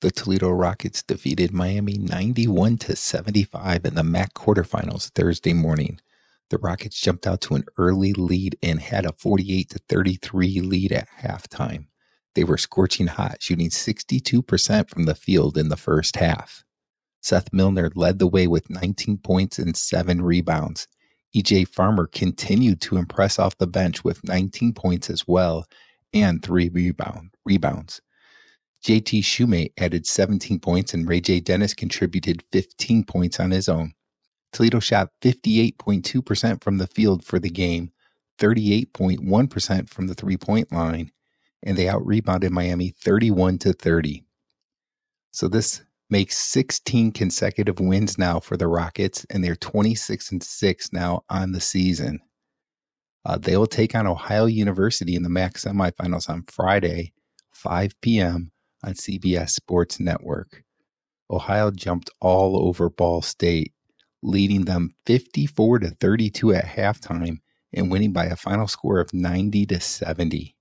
[0.00, 6.00] The Toledo Rockets defeated Miami 91 to 75 in the MAC quarterfinals Thursday morning.
[6.48, 10.92] The Rockets jumped out to an early lead and had a 48 to 33 lead
[10.92, 11.88] at halftime.
[12.34, 16.64] They were scorching hot, shooting 62% from the field in the first half.
[17.20, 20.88] Seth Milner led the way with 19 points and 7 rebounds.
[21.36, 25.66] EJ Farmer continued to impress off the bench with 19 points as well
[26.14, 28.00] and 3 rebound, rebounds.
[28.84, 31.40] JT Shumate added 17 points and Ray J.
[31.40, 33.92] Dennis contributed 15 points on his own.
[34.52, 37.92] Toledo shot 58.2% from the field for the game,
[38.38, 41.12] 38.1% from the three point line,
[41.62, 44.24] and they out rebounded Miami 31 to 30.
[45.30, 50.92] So this makes 16 consecutive wins now for the Rockets, and they're 26 and 6
[50.92, 52.20] now on the season.
[53.24, 57.12] Uh, they will take on Ohio University in the MAC semifinals on Friday,
[57.52, 58.50] 5 p.m.
[58.84, 60.62] on CBS Sports Network.
[61.30, 63.72] Ohio jumped all over Ball State,
[64.22, 67.38] leading them 54 to 32 at halftime
[67.72, 70.56] and winning by a final score of 90 to 70.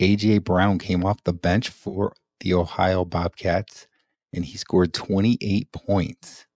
[0.00, 3.86] AJ Brown came off the bench for the Ohio Bobcats
[4.32, 6.46] and he scored 28 points.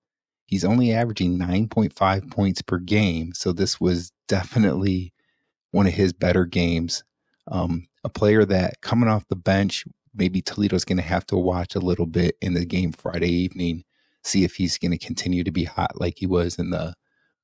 [0.47, 5.13] He's only averaging 9.5 points per game, so this was definitely
[5.71, 7.05] one of his better games.
[7.47, 9.85] Um, a player that coming off the bench,
[10.15, 13.85] maybe Toledo's going to have to watch a little bit in the game Friday evening,
[14.25, 16.95] see if he's going to continue to be hot like he was in the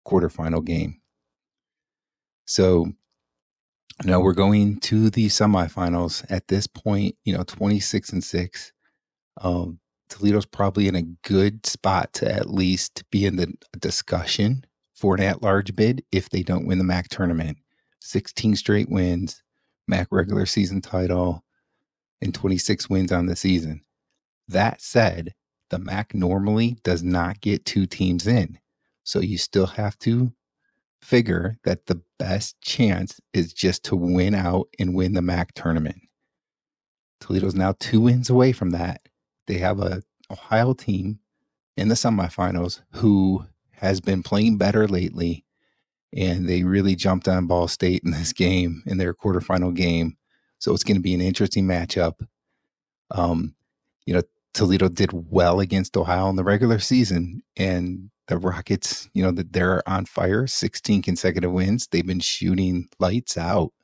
[0.07, 1.01] quarterfinal game.
[2.45, 2.93] So
[4.05, 6.25] now we're going to the semifinals.
[6.31, 8.73] At this point, you know, 26 and 6.
[9.41, 14.65] Um, Toledo's probably in a good spot to at least be in the discussion
[14.95, 17.59] for an at large bid if they don't win the MAC tournament.
[18.01, 19.43] 16 straight wins,
[19.89, 21.43] MAC regular season title,
[22.21, 23.83] and 26 wins on the season.
[24.49, 25.35] That said,
[25.71, 28.59] the MAC normally does not get two teams in.
[29.05, 30.33] So you still have to
[31.01, 36.01] figure that the best chance is just to win out and win the MAC tournament.
[37.21, 39.01] Toledo's now two wins away from that
[39.47, 41.21] they have a Ohio team
[41.77, 45.45] in the semifinals who has been playing better lately,
[46.13, 50.17] and they really jumped on Ball State in this game in their quarterfinal game.
[50.67, 52.27] So it's going to be an interesting matchup.
[53.13, 53.55] Um,
[54.05, 54.23] you know,
[54.53, 59.53] Toledo did well against Ohio in the regular season, and the Rockets, you know, that
[59.53, 61.87] they're on fire, 16 consecutive wins.
[61.87, 63.75] They've been shooting lights out,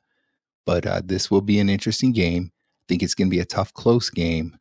[0.65, 2.51] but uh, this will be an interesting game.
[2.51, 4.57] I think it's going to be a tough, close game.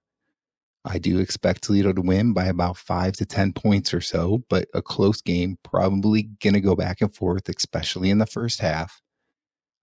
[0.84, 4.68] I do expect Toledo to win by about five to 10 points or so, but
[4.74, 9.02] a close game, probably going to go back and forth, especially in the first half.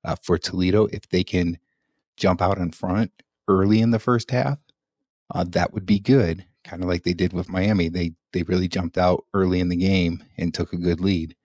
[0.05, 1.57] Uh, for Toledo, if they can
[2.19, 3.11] jump out in front
[3.47, 4.59] early in the first half,
[5.33, 6.45] uh, that would be good.
[6.63, 7.89] Kind of like they did with Miami.
[7.89, 11.35] They they really jumped out early in the game and took a good lead.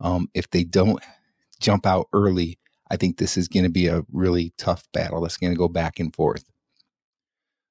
[0.00, 1.02] Um, if they don't
[1.60, 2.58] jump out early,
[2.90, 5.20] I think this is going to be a really tough battle.
[5.20, 6.44] That's going to go back and forth.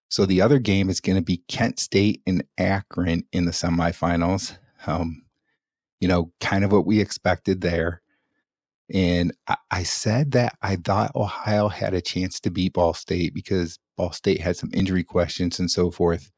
[0.10, 4.58] So the other game is going to be Kent State and Akron in the semifinals.
[4.86, 5.24] Um,
[6.00, 8.02] you know, kind of what we expected there.
[8.94, 9.34] And
[9.70, 14.14] I, said that I thought Ohio had a chance to beat Ball State because Ball
[14.14, 16.32] State had some injury questions and so forth.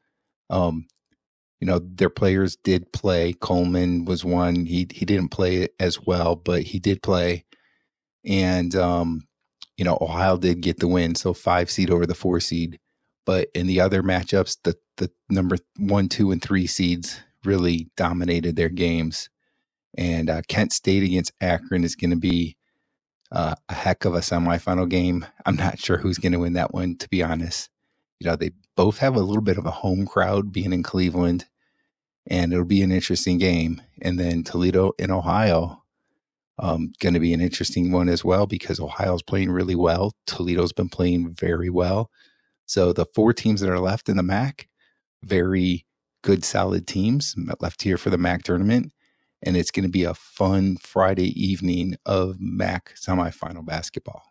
[0.48, 0.86] Um,
[1.60, 3.34] you know, their players did play.
[3.34, 4.66] Coleman was one.
[4.66, 7.44] He he didn't play as well, but he did play.
[8.24, 9.28] And um,
[9.76, 12.80] you know, Ohio did get the win, so five seed over the four seed.
[13.26, 18.56] But in the other matchups, the the number one, two, and three seeds really dominated
[18.56, 19.28] their games.
[19.96, 22.56] And uh, Kent State against Akron is going to be
[23.32, 25.26] uh, a heck of a semifinal game.
[25.46, 27.68] I'm not sure who's going to win that one, to be honest.
[28.18, 31.46] You know, they both have a little bit of a home crowd being in Cleveland,
[32.26, 33.80] and it'll be an interesting game.
[34.02, 35.82] And then Toledo in Ohio,
[36.58, 40.12] um, going to be an interesting one as well because Ohio's playing really well.
[40.26, 42.10] Toledo's been playing very well.
[42.66, 44.68] So the four teams that are left in the MAC,
[45.24, 45.86] very
[46.22, 48.92] good, solid teams left here for the MAC tournament.
[49.42, 54.29] And it's going to be a fun Friday evening of MAC semifinal basketball.